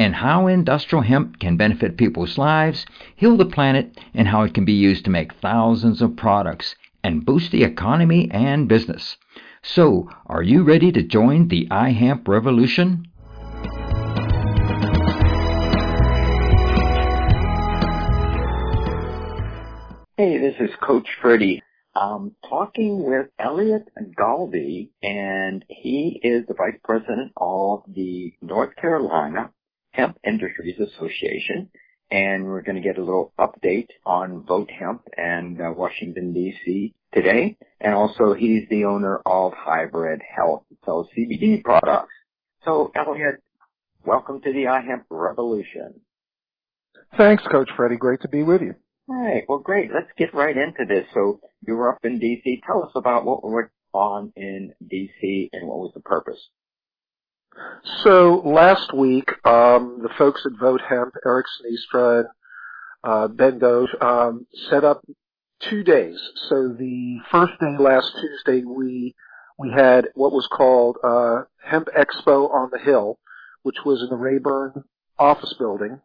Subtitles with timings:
[0.00, 2.86] and how industrial hemp can benefit people's lives,
[3.16, 7.26] heal the planet, and how it can be used to make thousands of products and
[7.26, 9.18] boost the economy and business.
[9.62, 13.08] So, are you ready to join the iHemp revolution?
[20.16, 21.62] Hey, this is Coach Freddie.
[21.94, 29.50] I'm talking with Elliot Galdy, and he is the Vice President of the North Carolina
[29.92, 31.70] Hemp Industries Association,
[32.10, 36.94] and we're going to get a little update on Vote Hemp and uh, Washington D.C.
[37.12, 37.56] today.
[37.80, 42.12] And also, he's the owner of Hybrid Health, sells CBD products.
[42.64, 43.42] So, Elliot,
[44.04, 46.00] welcome to the iHemp Revolution.
[47.16, 47.96] Thanks, Coach Freddie.
[47.96, 48.74] Great to be with you.
[49.08, 49.44] All right.
[49.48, 49.90] Well, great.
[49.92, 51.06] Let's get right into this.
[51.14, 52.62] So, you were up in D.C.
[52.66, 55.50] Tell us about what went on in D.C.
[55.52, 56.38] and what was the purpose.
[58.04, 62.24] So last week, um, the folks at Vote Hemp, Eric Steenstra,
[63.02, 65.02] uh, Ben Doge, um, set up
[65.68, 66.18] two days.
[66.48, 69.14] So the first day last Tuesday, we
[69.58, 73.18] we had what was called uh, Hemp Expo on the Hill,
[73.62, 74.84] which was in the Rayburn
[75.18, 76.00] office building,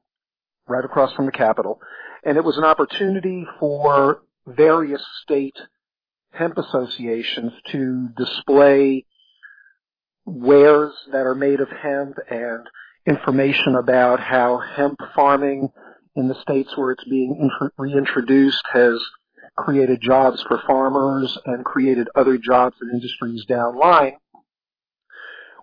[0.68, 1.80] right across from the Capitol,
[2.24, 5.56] and it was an opportunity for various state
[6.32, 9.06] hemp associations to display
[10.26, 12.68] wares that are made of hemp and
[13.06, 15.70] information about how hemp farming
[16.16, 19.00] in the states where it's being reintroduced has
[19.58, 24.14] created jobs for farmers and created other jobs and industries down line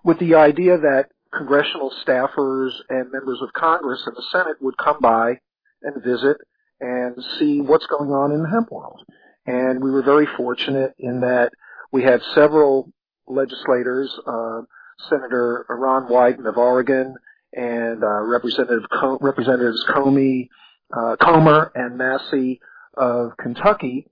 [0.03, 4.97] with the idea that congressional staffers and members of Congress and the Senate would come
[5.01, 5.39] by
[5.81, 6.37] and visit
[6.79, 9.01] and see what's going on in the hemp world.
[9.45, 11.51] And we were very fortunate in that
[11.91, 12.91] we had several
[13.27, 14.61] legislators, uh,
[15.09, 17.15] Senator Ron Wyden of Oregon
[17.53, 20.49] and uh, Representative Com- Representatives Comey,
[20.95, 22.59] uh, Comer and Massey
[22.95, 24.07] of Kentucky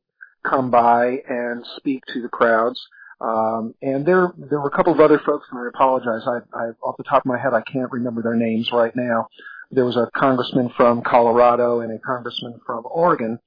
[0.48, 2.80] come by and speak to the crowds.
[3.20, 6.24] Um, and there, there were a couple of other folks, and I apologize.
[6.26, 9.28] I, I, off the top of my head, I can't remember their names right now.
[9.70, 13.40] There was a congressman from Colorado and a congressman from Oregon.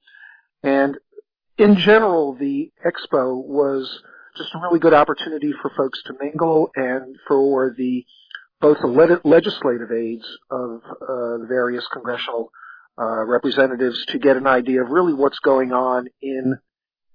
[0.63, 0.97] And
[1.57, 4.01] in general, the expo was
[4.37, 8.05] just a really good opportunity for folks to mingle and for the
[8.61, 12.51] both the le- legislative aides of uh, the various congressional
[12.97, 16.57] uh, representatives to get an idea of really what's going on in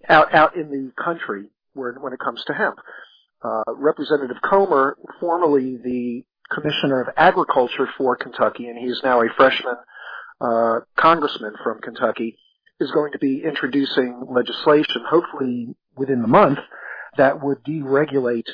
[0.09, 2.79] out out in the country where, when it comes to hemp.
[3.43, 9.77] Uh, Representative Comer, formerly the Commissioner of Agriculture for Kentucky, and he's now a freshman
[10.41, 12.37] uh, congressman from Kentucky,
[12.81, 16.59] is going to be introducing legislation, hopefully within the month,
[17.17, 18.49] that would deregulate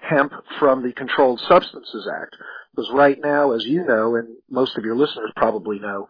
[0.00, 2.36] hemp from the Controlled Substances Act.
[2.74, 6.08] Because right now, as you know, and most of your listeners probably know,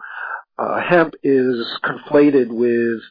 [0.58, 3.02] uh, hemp is conflated with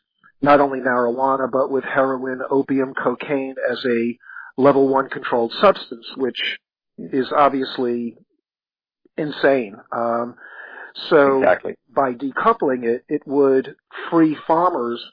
[0.41, 4.17] not only marijuana, but with heroin, opium, cocaine as a
[4.57, 6.57] level one controlled substance, which
[6.97, 8.15] is obviously
[9.17, 9.75] insane.
[9.91, 10.35] Um,
[11.09, 11.75] so exactly.
[11.93, 13.75] by decoupling it, it would
[14.09, 15.03] free farmers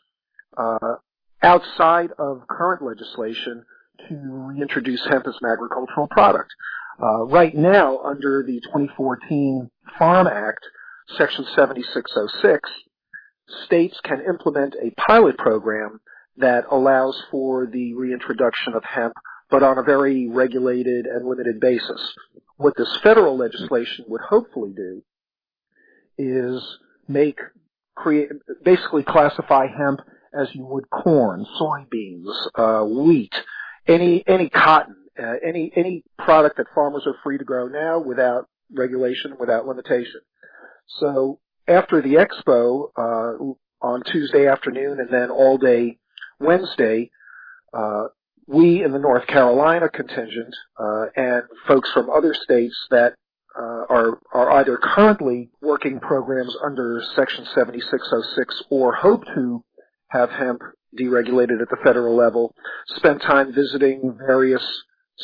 [0.56, 0.96] uh,
[1.42, 3.64] outside of current legislation
[4.08, 6.50] to reintroduce hemp as an agricultural product.
[7.02, 10.64] Uh, right now, under the 2014 Farm Act,
[11.16, 12.70] Section 7606,
[13.64, 16.00] states can implement a pilot program
[16.36, 19.14] that allows for the reintroduction of hemp,
[19.50, 22.14] but on a very regulated and limited basis.
[22.56, 25.02] What this federal legislation would hopefully do
[26.18, 26.62] is
[27.08, 27.38] make
[27.94, 28.30] create
[28.64, 30.00] basically classify hemp
[30.38, 33.34] as you would corn, soybeans, uh, wheat,
[33.86, 38.48] any any cotton, uh, any any product that farmers are free to grow now without
[38.72, 40.20] regulation, without limitation.
[41.00, 43.54] So after the expo uh,
[43.84, 45.98] on Tuesday afternoon and then all day
[46.38, 47.10] Wednesday,
[47.72, 48.08] uh,
[48.46, 53.14] we in the North Carolina contingent uh, and folks from other states that
[53.56, 59.64] uh, are are either currently working programs under Section 7606 or hope to
[60.10, 60.60] have hemp
[60.98, 62.54] deregulated at the federal level,
[62.96, 64.62] spent time visiting various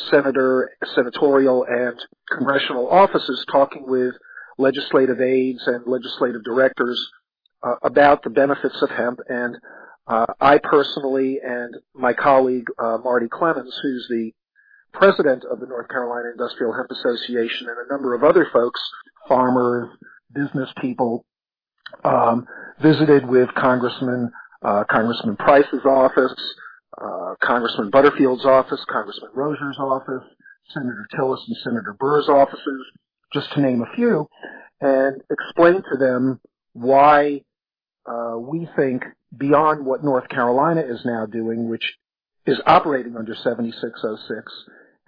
[0.09, 1.97] senator, senatorial, and
[2.31, 4.13] congressional offices talking with
[4.57, 6.99] legislative aides and legislative directors
[7.63, 9.19] uh, about the benefits of hemp.
[9.27, 9.55] And
[10.07, 14.31] uh, I personally and my colleague uh, Marty Clemens, who's the
[14.93, 18.79] president of the North Carolina Industrial Hemp Association, and a number of other folks,
[19.27, 19.89] farmers,
[20.33, 21.25] business people,
[22.03, 22.47] um,
[22.81, 24.31] visited with Congressman
[24.63, 26.33] uh, Congressman Price's office,
[26.99, 30.23] uh, Congressman Butterfield's office, Congressman Rouzer's office,
[30.73, 32.85] Senator Tillis and Senator Burr's offices,
[33.33, 34.27] just to name a few,
[34.81, 36.39] and explain to them
[36.73, 37.41] why
[38.05, 39.03] uh, we think
[39.35, 41.83] beyond what North Carolina is now doing, which
[42.45, 44.53] is operating under 7606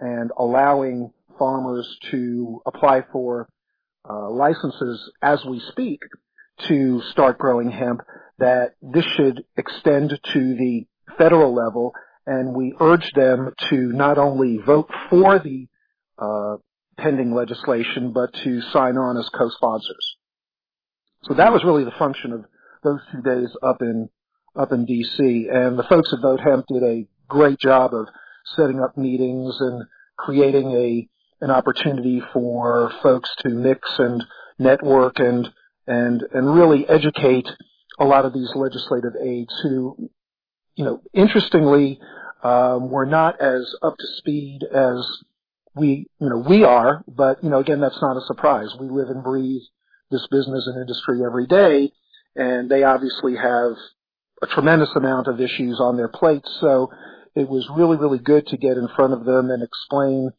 [0.00, 3.48] and allowing farmers to apply for
[4.08, 6.00] uh, licenses as we speak
[6.68, 8.02] to start growing hemp,
[8.40, 11.92] that this should extend to the federal level,
[12.26, 15.68] and we urge them to not only vote for the
[16.18, 16.56] uh,
[16.98, 20.16] pending legislation, but to sign on as co-sponsors.
[21.24, 22.44] So that was really the function of
[22.82, 24.08] those two days up in
[24.56, 25.48] up in D.C.
[25.52, 28.06] And the folks at Vote Hemp did a great job of
[28.56, 29.84] setting up meetings and
[30.18, 31.08] creating a
[31.44, 34.24] an opportunity for folks to mix and
[34.58, 35.48] network and
[35.86, 37.48] and and really educate
[38.00, 40.10] a lot of these legislative aides who,
[40.74, 42.00] you know, interestingly,
[42.42, 45.06] um, were not as up to speed as
[45.76, 47.04] we, you know, we are.
[47.06, 48.74] But you know, again, that's not a surprise.
[48.80, 49.62] We live and breathe
[50.10, 51.92] this business and industry every day,
[52.34, 53.72] and they obviously have
[54.42, 56.48] a tremendous amount of issues on their plates.
[56.60, 56.90] So
[57.34, 60.30] it was really, really good to get in front of them and explain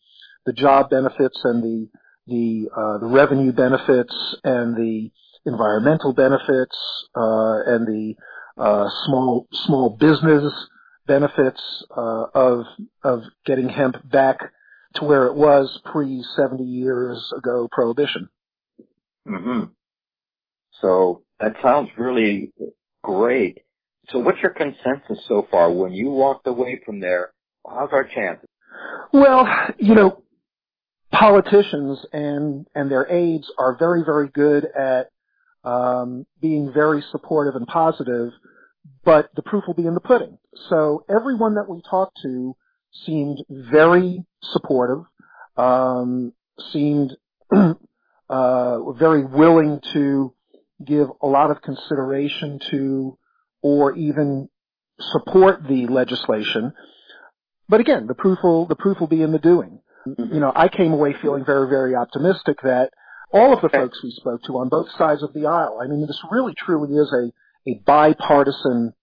[0.46, 1.90] the job benefits and the
[2.28, 5.12] the uh, the revenue benefits and the
[5.46, 6.76] environmental benefits
[7.16, 8.16] uh, and the
[8.58, 10.54] uh, small small business
[11.08, 11.62] benefits
[11.96, 12.66] uh, of
[13.04, 14.38] of getting hemp back
[14.96, 18.30] to where it was pre 70 years ago prohibition.
[19.26, 19.64] hmm
[20.82, 22.52] So that sounds really
[23.04, 23.60] great.
[24.10, 25.72] So what's your consensus so far?
[25.72, 27.32] When you walked away from there,
[27.68, 28.50] how's our chances?
[29.14, 29.48] Well,
[29.80, 30.24] you know,
[31.12, 35.10] politicians and and their aides are very very good at
[35.64, 38.32] um, being very supportive and positive,
[39.04, 40.38] but the proof will be in the pudding.
[40.70, 42.56] So everyone that we talked to
[43.06, 45.06] seemed very supportive,
[45.58, 46.34] um,
[46.72, 47.16] seemed
[47.52, 50.34] uh, very willing to
[50.84, 53.18] give a lot of consideration to
[53.62, 54.50] or even
[55.00, 56.74] support the legislation.
[57.70, 59.80] But again, the proof will the proof will be in the doing.
[60.06, 62.92] You know, I came away feeling very, very optimistic that
[63.34, 66.06] all of the folks we spoke to on both sides of the aisle, I mean,
[66.06, 67.32] this really truly is a,
[67.70, 68.94] a bipartisan,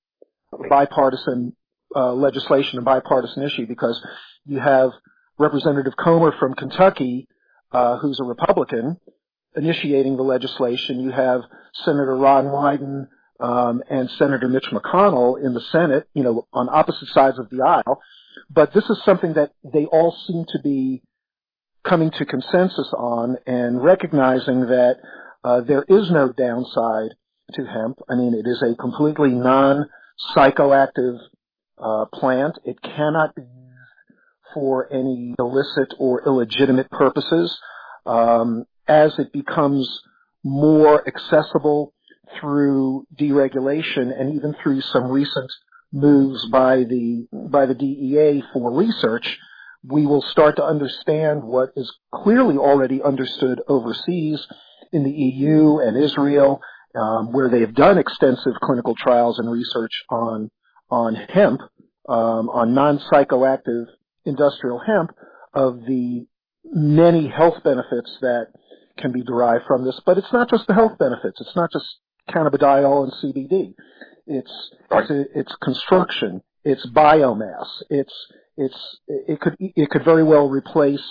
[0.69, 1.55] bipartisan
[1.95, 4.01] uh, legislation, a bipartisan issue, because
[4.45, 4.91] you have
[5.39, 7.29] Representative Comer from Kentucky,
[7.73, 8.99] uh, who's a Republican,
[9.57, 11.01] initiating the legislation.
[11.01, 11.43] You have
[11.85, 13.09] Senator Ron Wyden
[13.41, 17.63] um, and Senator Mitch McConnell in the Senate, you know, on opposite sides of the
[17.63, 18.01] aisle.
[18.51, 21.03] But this is something that they all seem to be
[21.85, 24.97] coming to consensus on and recognizing that
[25.45, 27.15] uh, there is no downside
[27.55, 27.99] to hemp.
[28.09, 31.19] I mean, it is a completely non-psychoactive
[31.79, 32.59] uh, plant.
[32.65, 34.19] It cannot be used
[34.55, 37.59] for any illicit or illegitimate purposes.
[38.05, 40.01] Um, as it becomes
[40.43, 41.93] more accessible
[42.41, 45.51] through deregulation and even through some recent
[45.93, 49.39] moves by the by the DEA for research,
[49.85, 54.47] we will start to understand what is clearly already understood overseas
[54.93, 56.61] in the EU and Israel,
[56.95, 60.51] um, where they have done extensive clinical trials and research on
[60.91, 61.61] on hemp,
[62.09, 63.85] um, on non-psychoactive
[64.25, 65.11] industrial hemp,
[65.53, 66.27] of the
[66.65, 68.49] many health benefits that
[68.97, 70.01] can be derived from this.
[70.05, 71.41] But it's not just the health benefits.
[71.41, 71.87] It's not just
[72.31, 73.75] cannabidiol and CBD.
[74.27, 76.43] It's it's, it's construction.
[76.65, 77.67] It's biomass.
[77.91, 78.15] It's
[78.59, 81.05] it's it could it could very well replace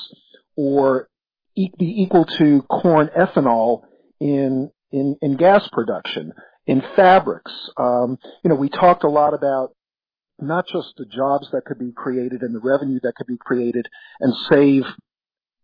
[0.56, 1.08] or
[1.56, 3.82] be equal to corn ethanol
[4.20, 6.34] in in in gas production
[6.68, 7.52] in fabrics.
[7.78, 9.72] Um, you know, we talked a lot about
[10.40, 13.88] not just the jobs that could be created and the revenue that could be created
[14.20, 14.84] and save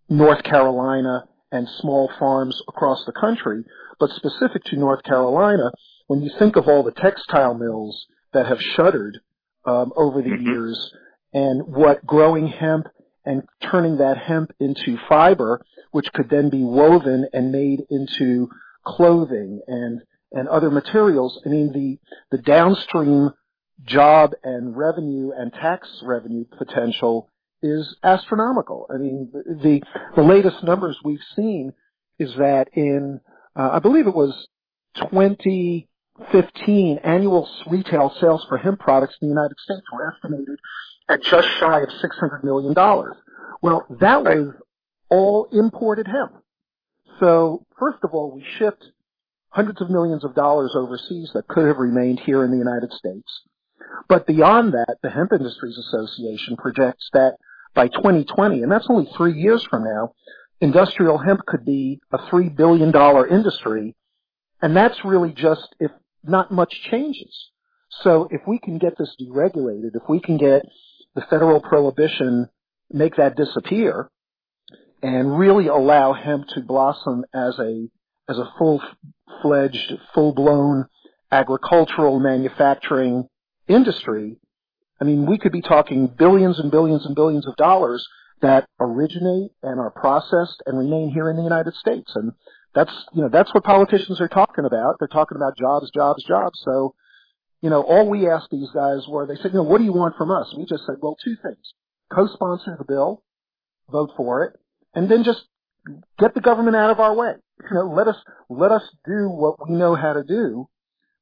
[0.09, 3.63] North Carolina and small farms across the country,
[3.99, 5.69] but specific to North Carolina,
[6.07, 9.19] when you think of all the textile mills that have shuttered
[9.65, 10.47] um, over the mm-hmm.
[10.47, 10.91] years
[11.33, 12.87] and what growing hemp
[13.25, 15.61] and turning that hemp into fiber,
[15.91, 18.49] which could then be woven and made into
[18.85, 21.39] clothing and and other materials.
[21.45, 23.31] I mean, the the downstream
[23.83, 27.29] job and revenue and tax revenue potential
[27.61, 28.87] is astronomical.
[28.93, 29.81] I mean, the
[30.15, 31.73] the latest numbers we've seen
[32.19, 33.21] is that in
[33.55, 34.47] uh, I believe it was
[35.11, 35.87] 20
[36.31, 40.59] 2015, annual retail sales for hemp products in the United States were estimated
[41.09, 42.73] at just shy of $600 million.
[43.61, 44.53] Well, that was
[45.09, 46.33] all imported hemp.
[47.19, 48.85] So, first of all, we shipped
[49.49, 53.41] hundreds of millions of dollars overseas that could have remained here in the United States.
[54.07, 57.35] But beyond that, the Hemp Industries Association projects that
[57.75, 60.13] by 2020, and that's only three years from now,
[60.59, 62.93] industrial hemp could be a $3 billion
[63.29, 63.95] industry.
[64.61, 65.91] And that's really just if
[66.23, 67.49] not much changes.
[68.01, 70.63] So if we can get this deregulated, if we can get
[71.15, 72.49] the federal prohibition,
[72.91, 74.09] make that disappear,
[75.01, 77.87] and really allow hemp to blossom as a
[78.29, 80.85] as a full-fledged, full-blown
[81.29, 83.27] agricultural manufacturing
[83.67, 84.37] industry,
[85.01, 88.07] I mean, we could be talking billions and billions and billions of dollars
[88.41, 92.11] that originate and are processed and remain here in the United States.
[92.15, 92.31] And
[92.73, 94.95] that's, you know, that's what politicians are talking about.
[94.99, 96.59] They're talking about jobs, jobs, jobs.
[96.65, 96.95] So,
[97.61, 99.93] you know, all we asked these guys were, they said, you know, what do you
[99.93, 100.53] want from us?
[100.57, 101.73] We just said, well, two things.
[102.13, 103.23] Co-sponsor the bill,
[103.91, 104.59] vote for it,
[104.93, 105.43] and then just
[106.19, 107.33] get the government out of our way.
[107.69, 108.17] You know, let us,
[108.49, 110.67] let us do what we know how to do,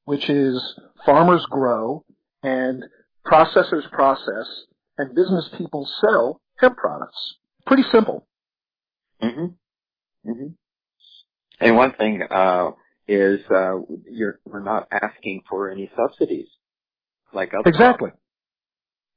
[0.05, 2.03] which is farmers grow
[2.43, 2.83] and
[3.25, 4.47] processors process
[4.97, 7.35] and business people sell hemp products.
[7.65, 8.27] Pretty simple.
[9.21, 10.29] Mm-hmm.
[10.29, 10.47] Mm-hmm.
[11.61, 12.71] And one thing uh,
[13.07, 13.77] is uh,
[14.09, 16.47] you're we're not asking for any subsidies
[17.33, 18.11] like other exactly.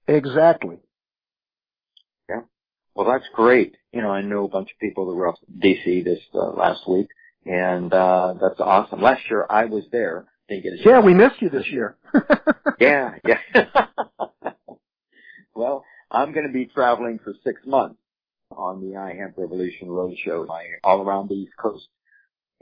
[0.06, 0.76] Exactly.
[2.28, 2.42] Yeah.
[2.94, 3.76] Well, that's great.
[3.92, 6.50] You know, I know a bunch of people that were up in DC this uh,
[6.50, 7.08] last week,
[7.46, 9.00] and uh, that's awesome.
[9.00, 10.26] Last year I was there.
[10.48, 11.96] Didn't get a yeah, we missed you this year.
[12.78, 13.38] yeah, yeah.
[15.54, 17.96] well, I'm going to be traveling for six months
[18.50, 20.46] on the iHemp Revolution Roadshow
[20.84, 21.88] all around the East Coast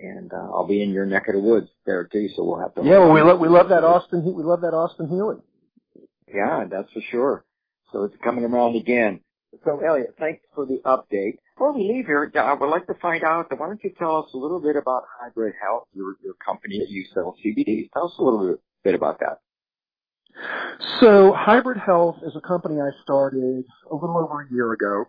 [0.02, 2.28] and uh, I'll be in your neck of the woods there too.
[2.36, 2.82] So we'll have to.
[2.82, 4.24] Yeah, well, we love we love that Austin.
[4.24, 5.42] We love that Austin Healing.
[6.32, 7.44] Yeah, that's for sure.
[7.92, 9.20] So it's coming around again.
[9.64, 11.36] So Elliot, thanks for the update.
[11.54, 13.46] Before we leave here, I would like to find out.
[13.56, 16.88] Why don't you tell us a little bit about Hybrid Health, your your company that
[16.90, 17.90] you sell CBDs?
[17.92, 19.40] Tell us a little bit about that.
[21.00, 25.04] So Hybrid Health is a company I started a little over a year ago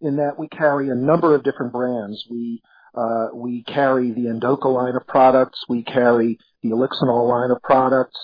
[0.00, 2.24] in that we carry a number of different brands.
[2.30, 2.62] We
[2.94, 5.62] uh, we carry the Endoca line of products.
[5.68, 8.16] We carry the Elixinol line of products.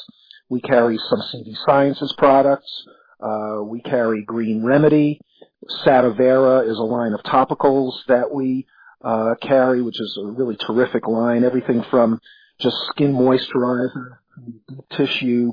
[0.48, 2.70] We carry some CV Sciences products.
[3.20, 5.20] Uh, we carry Green Remedy.
[5.84, 8.66] Sadovera is a line of topicals that we
[9.02, 11.44] uh, carry, which is a really terrific line.
[11.44, 12.20] Everything from
[12.60, 14.18] just skin moisturizer,
[14.96, 15.50] tissue,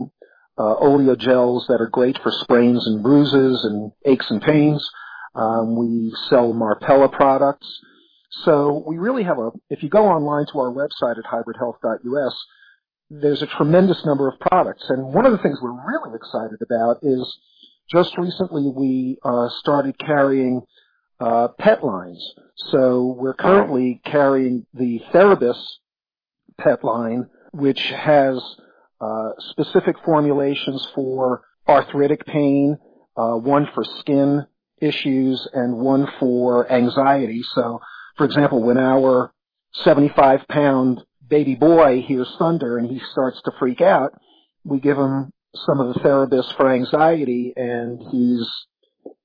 [0.57, 4.87] uh, oleogels that are great for sprains and bruises and aches and pains.
[5.35, 7.67] Um, we sell Marpella products.
[8.43, 12.45] So we really have a, if you go online to our website at hybridhealth.us,
[13.09, 14.85] there's a tremendous number of products.
[14.89, 17.37] And one of the things we're really excited about is
[17.91, 20.61] just recently we uh, started carrying
[21.19, 22.23] uh, pet lines.
[22.71, 25.59] So we're currently carrying the Therabis
[26.57, 28.41] pet line, which has
[29.01, 32.77] uh, specific formulations for arthritic pain,
[33.17, 34.45] uh, one for skin
[34.81, 37.41] issues, and one for anxiety.
[37.55, 37.81] So
[38.17, 39.33] for example, when our
[39.83, 44.13] 75 pound baby boy hears thunder and he starts to freak out,
[44.63, 45.31] we give him
[45.65, 48.47] some of the Therabis for anxiety and he's,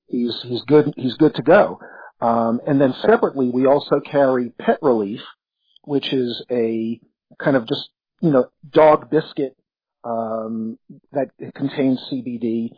[0.07, 1.79] he's, he's good, he's good to go.
[2.21, 5.21] Um, and then separately, we also carry Pet Relief,
[5.83, 6.99] which is a
[7.39, 7.89] kind of just
[8.21, 9.55] you know dog biscuit
[10.03, 10.77] um,
[11.11, 12.69] that contains CBD.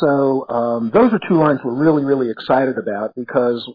[0.00, 3.68] So um, those are two lines we're really really excited about because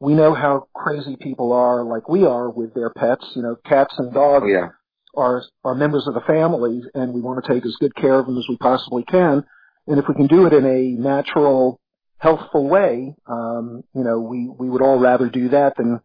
[0.00, 3.24] we know how crazy people are, like we are, with their pets.
[3.34, 4.68] You know, cats and dogs Oh, yeah.
[5.16, 8.26] are are members of the family, and we want to take as good care of
[8.26, 9.44] them as we possibly can.
[9.86, 11.80] And if we can do it in a natural,
[12.18, 16.00] healthful way, um, you know, we we would all rather do that than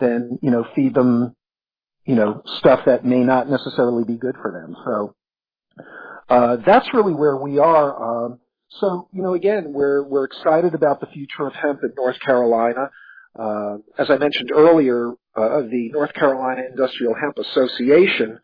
[0.00, 1.34] than you know feed them,
[2.06, 4.76] you know, stuff that may not necessarily be good for them.
[4.84, 5.14] So
[6.28, 8.26] uh, that's really where we are.
[8.26, 8.38] Um,
[8.80, 12.90] so you know, again, we're we're excited about the future of hemp in North Carolina.
[13.38, 18.38] Uh, as I mentioned earlier, uh, the North Carolina Industrial Hemp Association,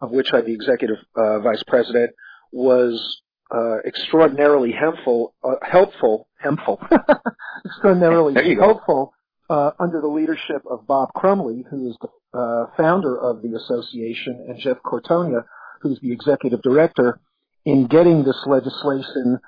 [0.00, 2.10] of which I'm the executive uh, vice president,
[2.52, 3.20] was
[3.54, 6.80] uh, extraordinarily helpful, uh, helpful, helpful,
[7.66, 8.62] extraordinarily There you go.
[8.62, 9.14] helpful
[9.50, 14.46] uh, under the leadership of Bob Crumley, who is the uh, founder of the association,
[14.48, 15.44] and Jeff Cortonia,
[15.82, 17.20] who's the executive director,
[17.64, 19.38] in getting this legislation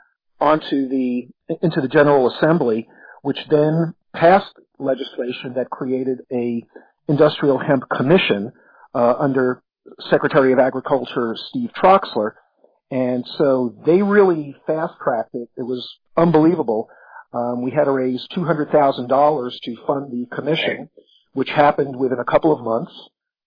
[0.41, 1.29] onto the
[1.63, 2.89] into the General Assembly,
[3.23, 6.65] which then passed legislation that created a
[7.09, 8.53] industrial hemp commission
[8.95, 9.63] uh, under
[10.11, 12.33] Secretary of Agriculture Steve Troxler,
[12.91, 15.49] and so they really fast tracked it.
[15.57, 16.89] It was unbelievable.
[17.33, 20.91] Um, we had to raise two hundred thousand dollars to fund the commission,
[21.33, 22.93] which happened within a couple of months,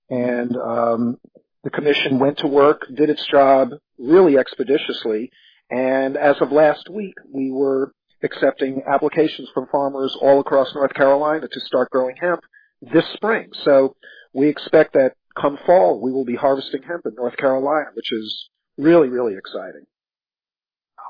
[0.09, 1.17] and um,
[1.63, 5.31] the commission went to work, did its job really expeditiously,
[5.69, 7.93] and as of last week, we were
[8.23, 12.41] accepting applications from farmers all across North Carolina to start growing hemp
[12.81, 13.49] this spring.
[13.63, 13.95] So
[14.33, 18.49] we expect that come fall, we will be harvesting hemp in North Carolina, which is
[18.77, 19.85] really, really exciting.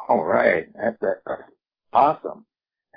[0.08, 0.68] All right.
[0.76, 1.42] That's, that's
[1.94, 2.46] awesome.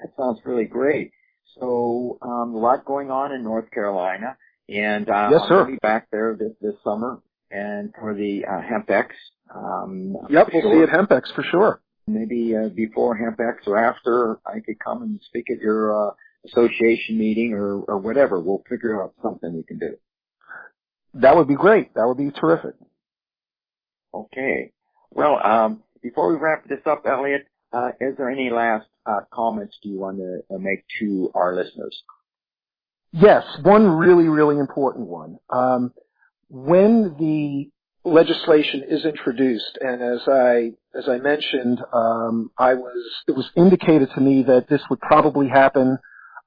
[0.00, 1.10] That sounds really great.
[1.58, 4.36] So, um, a lot going on in North Carolina,
[4.68, 5.64] and uh, Yes, sir.
[5.64, 9.06] to be back there this, this summer, and for the uh, HempX.
[9.54, 10.72] Um, Yep, we'll sure.
[10.72, 11.80] see you at HempX for sure.
[12.08, 16.14] Maybe uh, before HempX or after, I could come and speak at your uh,
[16.46, 18.40] association meeting or, or whatever.
[18.40, 19.96] We'll figure out something we can do.
[21.14, 21.94] That would be great.
[21.94, 22.74] That would be terrific.
[24.14, 24.72] Okay.
[25.10, 29.76] Well, um, before we wrap this up, Elliot, uh, is there any last uh, comments
[29.82, 32.02] do you want to uh, make to our listeners?
[33.12, 35.38] Yes, one really, really important one.
[35.50, 35.92] Um,
[36.50, 37.70] when the
[38.08, 44.10] legislation is introduced, and as I as I mentioned, um, I was it was indicated
[44.14, 45.98] to me that this would probably happen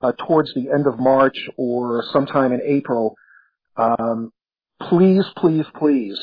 [0.01, 3.15] uh, towards the end of March or sometime in April.
[3.77, 4.31] Um,
[4.89, 6.19] please, please, please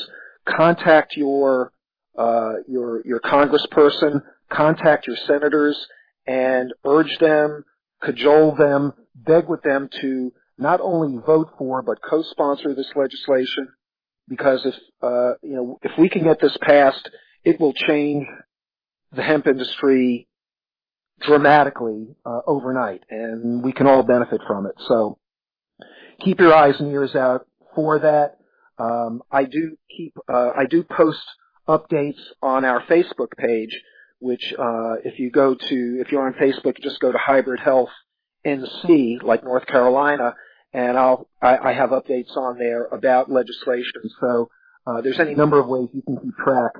[0.47, 1.71] contact your
[2.17, 4.21] uh, your your congressperson,
[4.51, 5.77] contact your senators,
[6.27, 7.63] and urge them,
[8.03, 13.69] cajole them, beg with them to not only vote for but co-sponsor this legislation
[14.29, 17.09] because if uh, you know if we can get this passed,
[17.43, 18.27] it will change
[19.11, 20.27] the hemp industry
[21.21, 24.75] dramatically uh, overnight, and we can all benefit from it.
[24.87, 25.17] So
[26.21, 28.37] keep your eyes and ears out for that.
[28.77, 31.19] Um, I do keep uh, I do post
[31.67, 33.81] updates on our Facebook page,
[34.19, 37.89] which uh, if you go to if you're on Facebook, just go to Hybrid Health
[38.45, 40.35] NC, like North Carolina,
[40.73, 44.09] and I'll I, I have updates on there about legislation.
[44.19, 44.49] So
[44.85, 46.73] uh, there's any number of ways you can keep track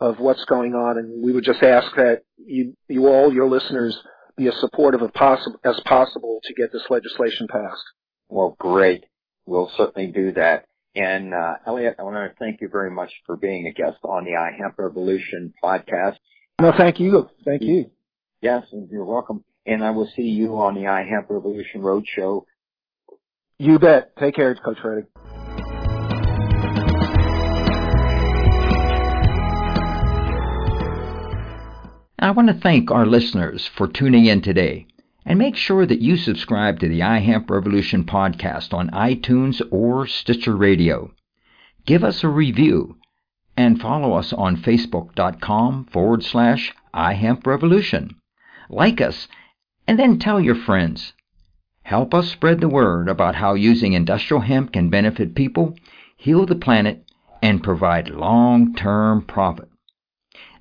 [0.00, 3.98] of what's going on, and we would just ask that you you all your listeners
[4.36, 7.84] be as supportive of possible as possible to get this legislation passed.
[8.28, 9.04] Well, great.
[9.46, 10.64] We'll certainly do that.
[10.96, 14.24] And uh, Elliot, I want to thank you very much for being a guest on
[14.24, 16.16] the iHemp Revolution podcast.
[16.60, 17.90] No, thank you, thank you.
[18.40, 19.44] Yes, and you're welcome.
[19.66, 22.44] And I will see you on the iHemp Revolution Roadshow.
[23.58, 24.16] You bet.
[24.16, 25.06] Take care, Coach Freddie.
[32.18, 34.86] I want to thank our listeners for tuning in today.
[35.26, 40.56] And make sure that you subscribe to the iHemp Revolution podcast on iTunes or Stitcher
[40.56, 41.12] Radio.
[41.86, 42.96] Give us a review
[43.56, 48.16] and follow us on facebook.com forward slash iHemp Revolution.
[48.68, 49.28] Like us
[49.86, 51.12] and then tell your friends.
[51.84, 55.76] Help us spread the word about how using industrial hemp can benefit people,
[56.16, 57.04] heal the planet,
[57.42, 59.68] and provide long term profit.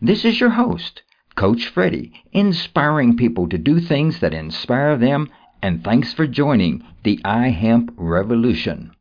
[0.02, 1.02] This is your host,
[1.36, 5.30] Coach Freddie, inspiring people to do things that inspire them,
[5.62, 8.92] and thanks for joining the iHemp Revolution.